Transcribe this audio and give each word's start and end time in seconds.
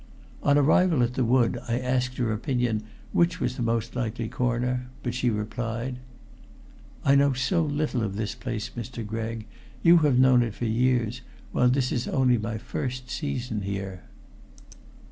On 0.41 0.57
arrival 0.57 1.03
at 1.03 1.13
the 1.13 1.23
wood 1.23 1.59
I 1.67 1.77
asked 1.77 2.17
her 2.17 2.33
opinion 2.33 2.81
which 3.13 3.39
was 3.39 3.55
the 3.55 3.61
most 3.61 3.95
likely 3.95 4.27
corner, 4.27 4.87
but 5.03 5.13
she 5.13 5.29
replied: 5.29 5.99
"I 7.05 7.13
know 7.13 7.33
so 7.33 7.61
little 7.63 8.01
of 8.01 8.15
this 8.15 8.33
place, 8.33 8.71
Mr. 8.75 9.05
Gregg. 9.05 9.45
You 9.83 9.97
have 9.97 10.17
known 10.17 10.41
it 10.41 10.55
for 10.55 10.65
years, 10.65 11.21
while 11.51 11.69
this 11.69 11.91
is 11.91 12.07
only 12.07 12.39
my 12.39 12.57
first 12.57 13.11
season 13.11 13.61
here." 13.61 14.01